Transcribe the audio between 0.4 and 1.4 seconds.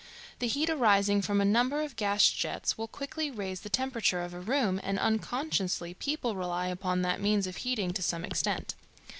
heat arising from